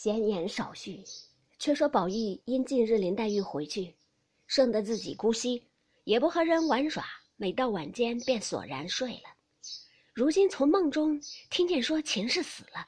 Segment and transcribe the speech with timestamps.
[0.00, 1.02] 闲言少叙，
[1.58, 3.96] 却说宝玉因近日林黛玉回去，
[4.46, 5.66] 生得自己姑息，
[6.04, 7.04] 也不和人玩耍，
[7.34, 9.34] 每到晚间便索然睡了。
[10.14, 12.86] 如今从梦中听见说秦氏死了，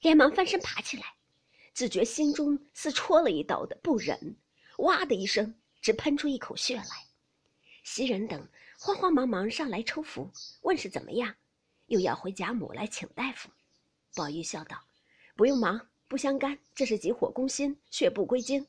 [0.00, 1.04] 连忙翻身爬起来，
[1.74, 4.36] 只觉心中似戳了一刀的不忍，
[4.78, 7.06] 哇的一声，只喷出一口血来。
[7.84, 8.48] 袭人等
[8.80, 10.28] 慌慌忙忙上来抽符，
[10.62, 11.36] 问是怎么样，
[11.86, 13.48] 又要回贾母来请大夫。
[14.16, 14.76] 宝玉笑道
[15.38, 18.66] ：“不用忙，不相干，这是急火攻心，血不归经。”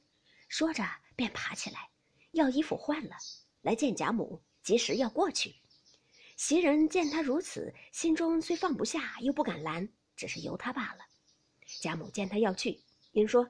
[0.49, 0.83] 说着
[1.15, 1.89] 便爬起来，
[2.31, 3.15] 要衣服换了，
[3.61, 5.55] 来见贾母，及时要过去。
[6.35, 10.99] 袭人见他如此，心中虽放不下，又不敢拦，只是由他罢了。
[11.81, 12.79] 贾母见他要去，
[13.11, 13.49] 因说：“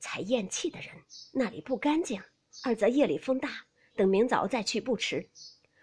[0.00, 0.90] 才咽气的人，
[1.32, 2.20] 那里不干净；
[2.62, 5.28] 二则夜里风大，等明早再去不迟。”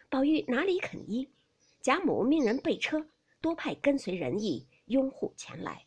[0.09, 1.29] 宝玉哪里肯依？
[1.81, 3.07] 贾母命人备车，
[3.39, 5.85] 多派跟随人役拥护前来。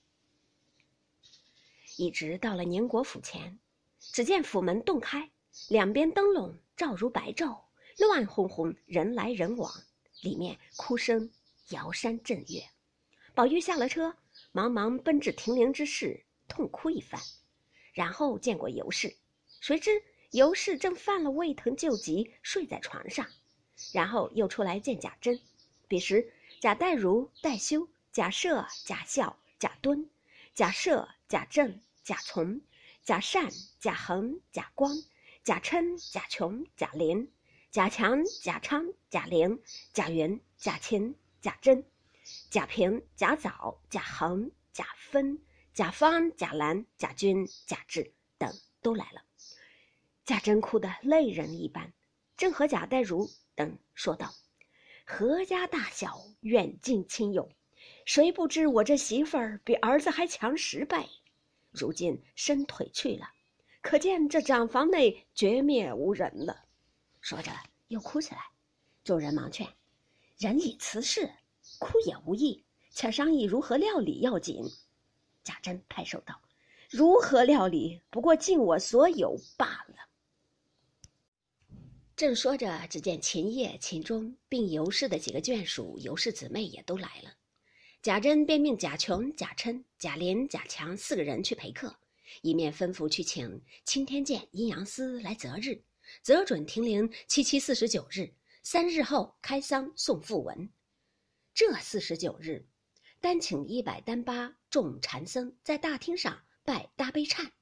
[1.97, 3.59] 一直到了宁国府前，
[3.98, 5.30] 只见府门洞开，
[5.68, 7.63] 两边灯笼照如白昼，
[7.99, 9.73] 乱哄哄，人来人往。
[10.23, 11.30] 里面哭声
[11.68, 12.65] 摇山震岳，
[13.35, 14.16] 宝玉下了车，
[14.52, 17.21] 忙忙奔至停灵之室，痛哭一番，
[17.93, 19.15] 然后见过尤氏，
[19.61, 23.27] 谁知尤氏正犯了胃疼旧疾，睡在床上，
[23.93, 25.38] 然后又出来见贾珍。
[25.87, 30.09] 彼时贾代儒、代修、贾赦、贾孝、贾敦、
[30.55, 32.60] 贾赦、贾政、贾从、
[33.02, 34.95] 贾善、贾恒、贾光、
[35.43, 37.29] 贾琛、贾琼、贾琏。
[37.71, 39.61] 贾强、贾昌、贾玲、
[39.93, 41.85] 贾云、贾琴、贾珍、
[42.49, 48.49] 贾平、贾早、贾恒、贾芬、贾方、贾兰、贾军、贾志等
[48.80, 49.24] 都来了。
[50.24, 51.93] 贾珍哭得泪人一般，
[52.37, 54.33] 正和贾代儒等说道
[55.05, 57.51] ：“何家大小，远近亲友，
[58.07, 61.05] 谁不知我这媳妇儿比儿子还强十倍？
[61.75, 63.27] 如今伸腿去了，
[63.83, 66.65] 可见这长房内绝灭无人了。”
[67.21, 67.50] 说着，
[67.89, 68.41] 又哭起来。
[69.03, 69.69] 众人忙劝
[70.39, 71.29] ：“人已辞世，
[71.79, 74.63] 哭也无益，且商议如何料理要紧。”
[75.43, 76.41] 贾珍拍手道
[76.89, 78.01] ：“如何料理？
[78.09, 79.97] 不过尽我所有罢了。”
[82.17, 87.34] 正说着，只见秦叶、秦钟并尤氏的几个眷属、尤氏姊妹也都来了。
[88.04, 91.97] 贾珍便命贾琼、贾琛、贾琏、贾强四个人去陪客，
[92.42, 95.82] 一面吩咐去请青天监、阴阳司来择日。
[96.20, 98.28] 择准停灵七七四十九日，
[98.62, 100.69] 三日后开丧送讣文。
[101.54, 102.66] 这四十九日，
[103.22, 107.53] 单请一百单八众禅僧在大厅上拜大悲忏，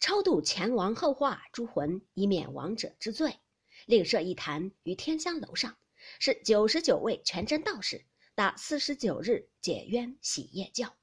[0.00, 3.36] 超度前亡后化诸魂，以免亡者之罪。
[3.84, 5.76] 另设一坛于天香楼上，
[6.18, 10.94] 是九十九位全真道士打四十九日解冤洗业教，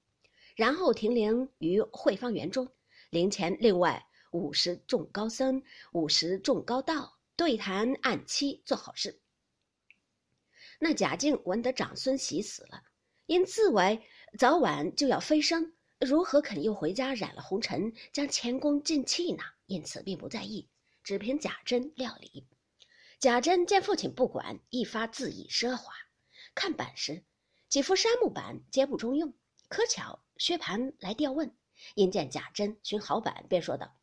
[0.56, 2.70] 然后停灵于慧芳园中，
[3.10, 4.06] 灵前另外。
[4.34, 5.62] 五十众高僧，
[5.92, 9.20] 五十众高道对谈按期做好事。
[10.80, 12.82] 那贾静闻得长孙喜死了，
[13.26, 14.02] 因自为
[14.40, 19.44] 早晚就要飞升，如何肯又回家染了红尘，将前功尽弃呢？
[19.66, 20.70] 因此并不在意，
[21.04, 22.48] 只凭贾珍料理。
[23.20, 25.94] 贾珍见父亲不管，一发自意奢华。
[26.54, 27.24] 看板时，
[27.70, 29.34] 几副杉木板皆不中用。
[29.70, 31.56] 可巧薛蟠来调问，
[31.96, 33.96] 因见贾珍寻好板，便说道。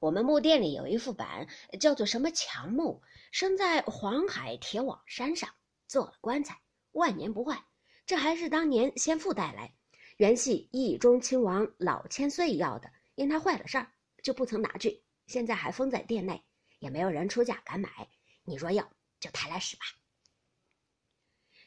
[0.00, 1.46] 我们木店里有一副板，
[1.78, 5.50] 叫做什么强木，生在黄海铁网山上，
[5.86, 6.60] 做了棺材，
[6.92, 7.62] 万年不坏。
[8.06, 9.74] 这还是当年先父带来，
[10.16, 13.92] 原系义中亲王老千岁要的，因他坏了事儿，
[14.22, 15.04] 就不曾拿去。
[15.26, 16.42] 现在还封在店内，
[16.78, 18.08] 也没有人出价敢买。
[18.44, 19.84] 你若要，就抬来使吧。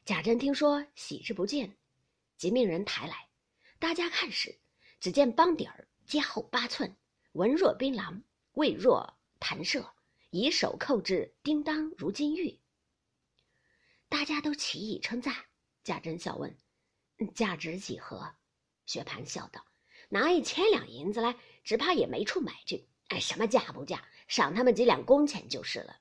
[0.06, 1.76] 贾珍听说喜之不尽，
[2.38, 3.28] 即命人抬来，
[3.80, 4.56] 大家看时，
[5.00, 6.96] 只见帮底儿皆厚八寸。
[7.32, 8.22] 文若槟榔，
[8.54, 9.92] 味若弹射，
[10.30, 12.60] 以手扣之，叮当如金玉。
[14.08, 15.36] 大家都齐以称赞。
[15.84, 16.56] 贾珍笑问
[17.34, 18.32] ：“价值几何？”
[18.86, 19.66] 薛蟠笑道
[20.10, 22.88] ：“拿一千两银子来，只怕也没处买去。
[23.08, 25.98] 哎，什么价不价，赏他们几两工钱就是了。”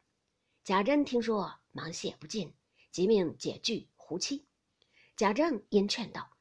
[0.63, 2.53] 贾珍听说，忙谢不尽，
[2.91, 4.47] 即命解具胡妻。
[5.17, 6.37] 贾政因劝道：“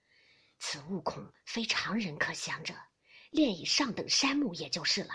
[0.59, 2.75] 此物恐非常人可享者。”
[3.31, 5.09] 炼以上等山木，也就是了。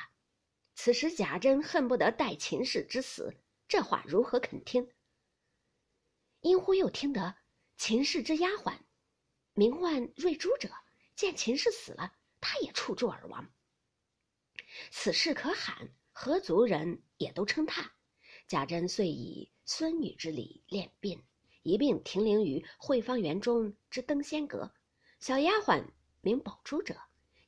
[0.74, 3.36] 此时贾珍恨不得待秦氏之死，
[3.68, 4.90] 这话如何肯听？
[6.40, 7.36] 因忽又听得
[7.76, 8.78] 秦氏之丫鬟，
[9.52, 10.68] 名唤瑞珠者，
[11.14, 13.52] 见秦氏死了，他也触柱而亡。
[14.90, 17.92] 此事可喊，何族人也都称叹。
[18.48, 21.22] 贾珍遂以孙女之礼殓殡，
[21.68, 24.72] 一并停灵于惠芳园中之登仙阁。
[25.20, 25.84] 小丫鬟
[26.22, 26.96] 名宝珠者。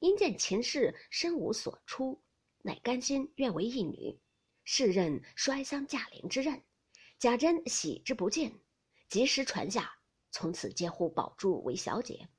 [0.01, 2.23] 因见秦氏身无所出，
[2.63, 4.19] 乃甘心愿为义女，
[4.65, 6.63] 是任衰乡嫁邻之任。
[7.19, 8.59] 贾珍喜之不尽，
[9.11, 9.93] 及时传下，
[10.31, 12.31] 从此皆呼宝珠为小姐。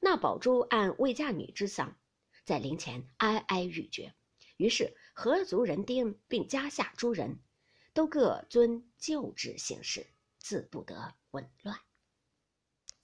[0.00, 1.96] 那宝珠按未嫁女之丧，
[2.44, 4.12] 在灵前哀哀欲绝。
[4.56, 7.38] 于是合族人丁并家下诸人，
[7.92, 10.04] 都各遵旧制行事，
[10.40, 11.93] 自不得紊乱。